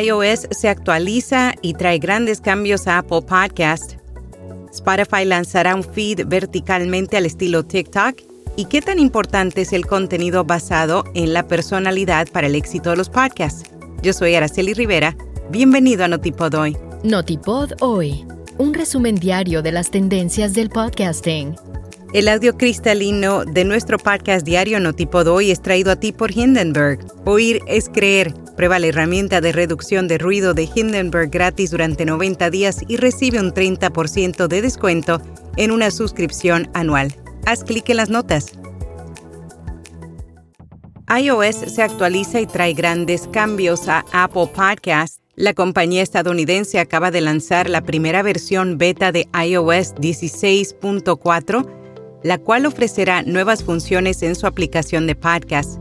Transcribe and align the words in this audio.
iOS 0.00 0.48
se 0.50 0.68
actualiza 0.68 1.54
y 1.62 1.74
trae 1.74 1.98
grandes 1.98 2.40
cambios 2.40 2.86
a 2.86 2.98
Apple 2.98 3.22
Podcast. 3.22 3.94
Spotify 4.72 5.24
lanzará 5.24 5.74
un 5.74 5.84
feed 5.84 6.26
verticalmente 6.26 7.16
al 7.16 7.26
estilo 7.26 7.64
TikTok. 7.64 8.16
¿Y 8.56 8.66
qué 8.66 8.80
tan 8.80 8.98
importante 8.98 9.62
es 9.62 9.72
el 9.72 9.86
contenido 9.86 10.44
basado 10.44 11.04
en 11.14 11.32
la 11.32 11.46
personalidad 11.46 12.28
para 12.28 12.46
el 12.46 12.54
éxito 12.54 12.90
de 12.90 12.96
los 12.96 13.08
podcasts? 13.08 13.68
Yo 14.02 14.12
soy 14.12 14.34
Araceli 14.34 14.74
Rivera. 14.74 15.16
Bienvenido 15.50 16.04
a 16.04 16.08
Notipod 16.08 16.54
Hoy. 16.54 16.76
Notipod 17.02 17.72
Hoy, 17.80 18.26
un 18.58 18.74
resumen 18.74 19.16
diario 19.16 19.62
de 19.62 19.72
las 19.72 19.90
tendencias 19.90 20.54
del 20.54 20.70
podcasting. 20.70 21.56
El 22.14 22.28
audio 22.28 22.56
cristalino 22.56 23.44
de 23.44 23.64
nuestro 23.64 23.98
podcast 23.98 24.46
diario 24.46 24.78
Notipod 24.78 25.26
Hoy 25.26 25.50
es 25.50 25.60
traído 25.60 25.90
a 25.90 25.96
ti 25.96 26.12
por 26.12 26.30
Hindenburg. 26.30 27.04
Oír 27.24 27.60
es 27.66 27.88
creer. 27.88 28.32
Prueba 28.56 28.78
la 28.78 28.86
herramienta 28.86 29.40
de 29.40 29.50
reducción 29.50 30.06
de 30.06 30.18
ruido 30.18 30.54
de 30.54 30.68
Hindenburg 30.72 31.28
gratis 31.28 31.72
durante 31.72 32.04
90 32.04 32.50
días 32.50 32.82
y 32.86 32.98
recibe 32.98 33.40
un 33.40 33.52
30% 33.52 34.46
de 34.46 34.62
descuento 34.62 35.20
en 35.56 35.72
una 35.72 35.90
suscripción 35.90 36.70
anual. 36.72 37.12
Haz 37.46 37.64
clic 37.64 37.88
en 37.88 37.96
las 37.96 38.10
notas. 38.10 38.52
iOS 41.20 41.56
se 41.74 41.82
actualiza 41.82 42.40
y 42.40 42.46
trae 42.46 42.74
grandes 42.74 43.26
cambios 43.26 43.88
a 43.88 44.04
Apple 44.12 44.50
Podcasts. 44.54 45.20
La 45.34 45.52
compañía 45.52 46.04
estadounidense 46.04 46.78
acaba 46.78 47.10
de 47.10 47.22
lanzar 47.22 47.68
la 47.68 47.80
primera 47.80 48.22
versión 48.22 48.78
beta 48.78 49.10
de 49.10 49.26
iOS 49.34 49.96
16.4, 49.96 51.82
la 52.24 52.38
cual 52.38 52.66
ofrecerá 52.66 53.22
nuevas 53.22 53.62
funciones 53.62 54.22
en 54.22 54.34
su 54.34 54.46
aplicación 54.46 55.06
de 55.06 55.14
podcast. 55.14 55.78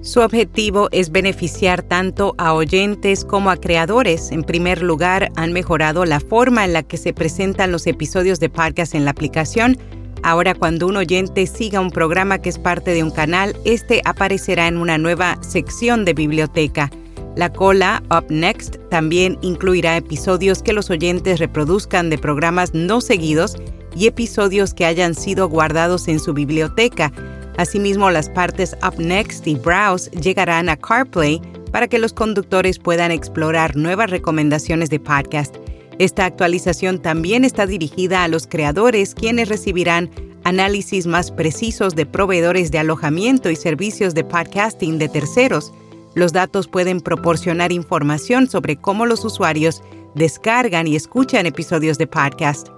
Su 0.00 0.20
objetivo 0.20 0.88
es 0.92 1.10
beneficiar 1.10 1.82
tanto 1.82 2.34
a 2.38 2.54
oyentes 2.54 3.24
como 3.24 3.50
a 3.50 3.56
creadores. 3.56 4.30
En 4.30 4.44
primer 4.44 4.80
lugar, 4.82 5.30
han 5.36 5.52
mejorado 5.52 6.04
la 6.04 6.20
forma 6.20 6.64
en 6.64 6.72
la 6.72 6.82
que 6.84 6.96
se 6.96 7.12
presentan 7.12 7.72
los 7.72 7.86
episodios 7.86 8.40
de 8.40 8.48
podcast 8.48 8.94
en 8.94 9.04
la 9.04 9.10
aplicación. 9.10 9.76
Ahora 10.22 10.54
cuando 10.54 10.86
un 10.86 10.96
oyente 10.96 11.46
siga 11.48 11.80
un 11.80 11.90
programa 11.90 12.38
que 12.38 12.48
es 12.48 12.58
parte 12.58 12.94
de 12.94 13.02
un 13.02 13.10
canal, 13.10 13.56
este 13.64 14.02
aparecerá 14.04 14.68
en 14.68 14.76
una 14.76 14.98
nueva 14.98 15.36
sección 15.42 16.04
de 16.04 16.14
biblioteca. 16.14 16.90
La 17.34 17.52
cola 17.52 18.02
Up 18.10 18.26
Next 18.28 18.76
también 18.88 19.36
incluirá 19.40 19.96
episodios 19.96 20.62
que 20.62 20.72
los 20.72 20.90
oyentes 20.90 21.40
reproduzcan 21.40 22.08
de 22.08 22.18
programas 22.18 22.72
no 22.72 23.00
seguidos 23.00 23.56
y 23.94 24.06
episodios 24.06 24.74
que 24.74 24.84
hayan 24.84 25.14
sido 25.14 25.48
guardados 25.48 26.08
en 26.08 26.20
su 26.20 26.34
biblioteca. 26.34 27.12
Asimismo, 27.56 28.10
las 28.10 28.28
partes 28.30 28.76
Up 28.86 28.98
Next 28.98 29.46
y 29.46 29.54
Browse 29.56 30.10
llegarán 30.10 30.68
a 30.68 30.76
CarPlay 30.76 31.40
para 31.70 31.88
que 31.88 31.98
los 31.98 32.12
conductores 32.12 32.78
puedan 32.78 33.10
explorar 33.10 33.76
nuevas 33.76 34.10
recomendaciones 34.10 34.90
de 34.90 35.00
podcast. 35.00 35.56
Esta 35.98 36.24
actualización 36.24 37.00
también 37.00 37.44
está 37.44 37.66
dirigida 37.66 38.24
a 38.24 38.28
los 38.28 38.46
creadores, 38.46 39.14
quienes 39.14 39.48
recibirán 39.48 40.10
análisis 40.44 41.06
más 41.06 41.30
precisos 41.30 41.94
de 41.94 42.06
proveedores 42.06 42.70
de 42.70 42.78
alojamiento 42.78 43.50
y 43.50 43.56
servicios 43.56 44.14
de 44.14 44.24
podcasting 44.24 44.98
de 44.98 45.08
terceros. 45.08 45.72
Los 46.14 46.32
datos 46.32 46.68
pueden 46.68 47.00
proporcionar 47.00 47.72
información 47.72 48.48
sobre 48.48 48.76
cómo 48.76 49.06
los 49.06 49.24
usuarios 49.24 49.82
descargan 50.14 50.86
y 50.86 50.96
escuchan 50.96 51.46
episodios 51.46 51.98
de 51.98 52.06
podcast. 52.06 52.68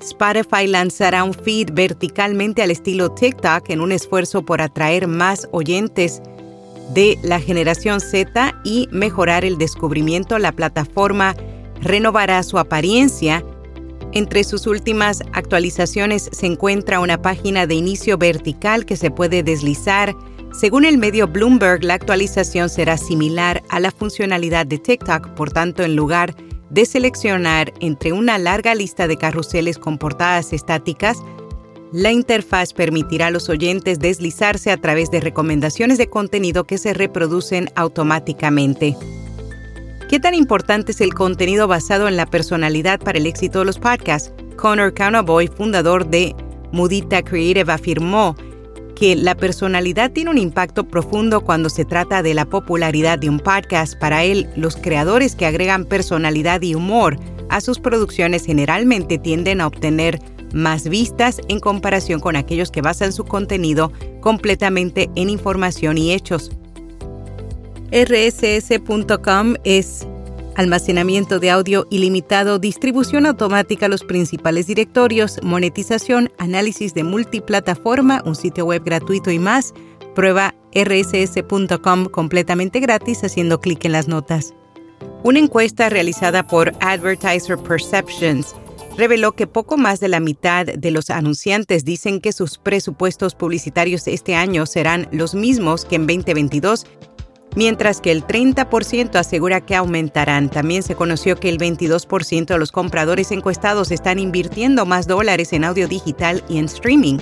Spotify 0.00 0.66
lanzará 0.66 1.24
un 1.24 1.34
feed 1.34 1.70
verticalmente 1.72 2.62
al 2.62 2.70
estilo 2.70 3.10
TikTok 3.10 3.70
en 3.70 3.80
un 3.80 3.92
esfuerzo 3.92 4.42
por 4.42 4.60
atraer 4.60 5.08
más 5.08 5.48
oyentes 5.52 6.22
de 6.94 7.18
la 7.22 7.40
generación 7.40 8.00
Z 8.00 8.54
y 8.64 8.88
mejorar 8.92 9.44
el 9.44 9.58
descubrimiento. 9.58 10.38
La 10.38 10.52
plataforma 10.52 11.34
renovará 11.80 12.42
su 12.42 12.58
apariencia. 12.58 13.44
Entre 14.12 14.44
sus 14.44 14.66
últimas 14.66 15.22
actualizaciones 15.32 16.28
se 16.32 16.46
encuentra 16.46 17.00
una 17.00 17.20
página 17.20 17.66
de 17.66 17.74
inicio 17.74 18.18
vertical 18.18 18.86
que 18.86 18.96
se 18.96 19.10
puede 19.10 19.42
deslizar. 19.42 20.14
Según 20.52 20.84
el 20.84 20.96
medio 20.96 21.26
Bloomberg, 21.26 21.84
la 21.84 21.94
actualización 21.94 22.70
será 22.70 22.96
similar 22.96 23.62
a 23.68 23.80
la 23.80 23.90
funcionalidad 23.90 24.64
de 24.66 24.78
TikTok, 24.78 25.30
por 25.30 25.50
tanto, 25.50 25.82
en 25.82 25.96
lugar 25.96 26.34
de 26.34 26.45
de 26.70 26.86
seleccionar 26.86 27.72
entre 27.80 28.12
una 28.12 28.38
larga 28.38 28.74
lista 28.74 29.06
de 29.06 29.16
carruseles 29.16 29.78
con 29.78 29.98
portadas 29.98 30.52
estáticas, 30.52 31.18
la 31.92 32.10
interfaz 32.10 32.72
permitirá 32.72 33.28
a 33.28 33.30
los 33.30 33.48
oyentes 33.48 33.98
deslizarse 33.98 34.70
a 34.70 34.76
través 34.76 35.10
de 35.10 35.20
recomendaciones 35.20 35.98
de 35.98 36.08
contenido 36.08 36.64
que 36.64 36.78
se 36.78 36.92
reproducen 36.92 37.70
automáticamente. 37.76 38.96
¿Qué 40.08 40.20
tan 40.20 40.34
importante 40.34 40.92
es 40.92 41.00
el 41.00 41.14
contenido 41.14 41.68
basado 41.68 42.06
en 42.06 42.16
la 42.16 42.26
personalidad 42.26 43.00
para 43.00 43.18
el 43.18 43.26
éxito 43.26 43.60
de 43.60 43.64
los 43.64 43.78
podcasts? 43.78 44.32
Connor 44.56 44.94
Cowboy, 44.94 45.48
fundador 45.48 46.06
de 46.06 46.34
Mudita 46.72 47.22
Creative, 47.22 47.72
afirmó 47.72 48.36
que 48.96 49.14
la 49.14 49.36
personalidad 49.36 50.10
tiene 50.10 50.30
un 50.30 50.38
impacto 50.38 50.88
profundo 50.88 51.42
cuando 51.42 51.68
se 51.68 51.84
trata 51.84 52.22
de 52.22 52.34
la 52.34 52.46
popularidad 52.46 53.18
de 53.18 53.28
un 53.28 53.38
podcast. 53.38 53.96
Para 53.96 54.24
él, 54.24 54.48
los 54.56 54.76
creadores 54.76 55.36
que 55.36 55.46
agregan 55.46 55.84
personalidad 55.84 56.62
y 56.62 56.74
humor 56.74 57.18
a 57.50 57.60
sus 57.60 57.78
producciones 57.78 58.46
generalmente 58.46 59.18
tienden 59.18 59.60
a 59.60 59.66
obtener 59.66 60.18
más 60.52 60.88
vistas 60.88 61.40
en 61.48 61.60
comparación 61.60 62.20
con 62.20 62.36
aquellos 62.36 62.70
que 62.70 62.82
basan 62.82 63.12
su 63.12 63.24
contenido 63.24 63.92
completamente 64.20 65.10
en 65.14 65.28
información 65.28 65.98
y 65.98 66.12
hechos. 66.12 66.50
RSS.com 67.92 69.54
es 69.64 70.06
almacenamiento 70.56 71.38
de 71.38 71.50
audio 71.50 71.86
ilimitado, 71.90 72.58
distribución 72.58 73.26
automática 73.26 73.86
a 73.86 73.88
los 73.88 74.02
principales 74.02 74.66
directorios, 74.66 75.38
monetización, 75.42 76.32
análisis 76.38 76.94
de 76.94 77.04
multiplataforma, 77.04 78.22
un 78.24 78.34
sitio 78.34 78.64
web 78.64 78.82
gratuito 78.84 79.30
y 79.30 79.38
más. 79.38 79.74
Prueba 80.14 80.54
rss.com 80.74 82.06
completamente 82.06 82.80
gratis 82.80 83.22
haciendo 83.22 83.60
clic 83.60 83.84
en 83.84 83.92
las 83.92 84.08
notas. 84.08 84.54
Una 85.22 85.38
encuesta 85.38 85.88
realizada 85.88 86.46
por 86.46 86.72
Advertiser 86.80 87.58
Perceptions 87.58 88.54
reveló 88.96 89.32
que 89.32 89.46
poco 89.46 89.76
más 89.76 90.00
de 90.00 90.08
la 90.08 90.20
mitad 90.20 90.66
de 90.66 90.90
los 90.90 91.10
anunciantes 91.10 91.84
dicen 91.84 92.20
que 92.20 92.32
sus 92.32 92.58
presupuestos 92.58 93.34
publicitarios 93.34 94.06
este 94.08 94.34
año 94.34 94.66
serán 94.66 95.08
los 95.12 95.34
mismos 95.34 95.84
que 95.84 95.96
en 95.96 96.06
2022 96.06 96.86
mientras 97.56 98.00
que 98.00 98.12
el 98.12 98.24
30% 98.24 99.16
asegura 99.16 99.60
que 99.60 99.74
aumentarán. 99.74 100.48
También 100.48 100.84
se 100.84 100.94
conoció 100.94 101.34
que 101.40 101.48
el 101.48 101.58
22% 101.58 102.46
de 102.46 102.58
los 102.58 102.70
compradores 102.70 103.32
encuestados 103.32 103.90
están 103.90 104.20
invirtiendo 104.20 104.86
más 104.86 105.08
dólares 105.08 105.52
en 105.52 105.64
audio 105.64 105.88
digital 105.88 106.44
y 106.48 106.58
en 106.58 106.66
streaming. 106.66 107.18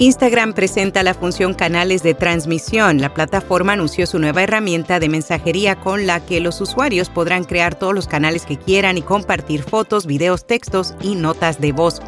Instagram 0.00 0.52
presenta 0.52 1.02
la 1.02 1.12
función 1.12 1.54
canales 1.54 2.04
de 2.04 2.14
transmisión. 2.14 3.00
La 3.00 3.14
plataforma 3.14 3.72
anunció 3.72 4.06
su 4.06 4.20
nueva 4.20 4.44
herramienta 4.44 5.00
de 5.00 5.08
mensajería 5.08 5.80
con 5.80 6.06
la 6.06 6.24
que 6.24 6.40
los 6.40 6.60
usuarios 6.60 7.08
podrán 7.08 7.42
crear 7.42 7.74
todos 7.74 7.94
los 7.94 8.06
canales 8.06 8.46
que 8.46 8.56
quieran 8.56 8.96
y 8.96 9.02
compartir 9.02 9.62
fotos, 9.62 10.06
videos, 10.06 10.46
textos 10.46 10.94
y 11.02 11.16
notas 11.16 11.60
de 11.60 11.72
voz. 11.72 12.00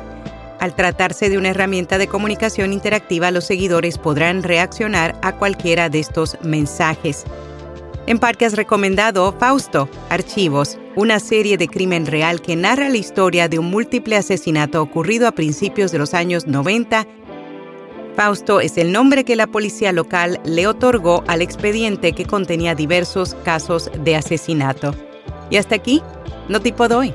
Al 0.60 0.76
tratarse 0.76 1.31
de 1.31 1.38
una 1.38 1.48
herramienta 1.48 1.97
de 1.97 2.06
comunicación 2.06 2.75
interactiva, 2.75 3.31
los 3.31 3.47
seguidores 3.47 3.97
podrán 3.97 4.43
reaccionar 4.43 5.19
a 5.22 5.32
cualquiera 5.32 5.88
de 5.88 6.00
estos 6.00 6.37
mensajes. 6.43 7.25
En 8.06 8.19
Parque 8.19 8.44
has 8.44 8.56
recomendado 8.56 9.34
Fausto, 9.38 9.88
Archivos, 10.10 10.78
una 10.97 11.19
serie 11.19 11.56
de 11.56 11.66
crimen 11.66 12.04
real 12.04 12.43
que 12.43 12.56
narra 12.56 12.91
la 12.91 12.98
historia 12.98 13.48
de 13.48 13.59
un 13.59 13.71
múltiple 13.71 14.16
asesinato 14.16 14.82
ocurrido 14.82 15.26
a 15.26 15.32
principios 15.32 15.93
de 15.93 15.98
los 15.98 16.12
años 16.12 16.47
90. 16.47 17.06
Fausto 18.15 18.60
es 18.60 18.77
el 18.77 18.92
nombre 18.92 19.25
que 19.25 19.37
la 19.37 19.47
policía 19.47 19.92
local 19.92 20.41
le 20.44 20.66
otorgó 20.66 21.25
al 21.27 21.41
expediente 21.41 22.12
que 22.12 22.27
contenía 22.27 22.75
diversos 22.75 23.34
casos 23.44 23.91
de 24.04 24.15
asesinato. 24.15 24.95
Y 25.48 25.56
hasta 25.56 25.77
aquí, 25.77 26.03
no 26.51 26.60
tipo 26.60 26.86
doy. 26.86 27.15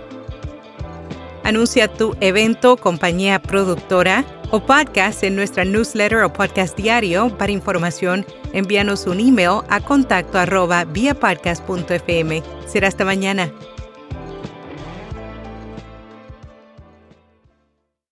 Anuncia 1.46 1.88
tu 1.88 2.16
evento, 2.22 2.76
compañía 2.76 3.40
productora 3.40 4.26
o 4.50 4.60
podcast 4.66 5.24
en 5.24 5.36
nuestra 5.36 5.64
newsletter 5.64 6.24
o 6.24 6.34
podcast 6.34 6.76
diario. 6.76 7.30
Para 7.38 7.52
información, 7.52 8.26
envíanos 8.52 9.06
un 9.06 9.20
email 9.20 9.62
a 9.70 9.80
contacto 9.80 10.40
arroba 10.40 10.86
Será 12.66 12.88
hasta 12.88 13.06
mañana. 13.06 13.54